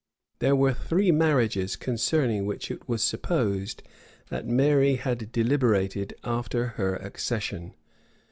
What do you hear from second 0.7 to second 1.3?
three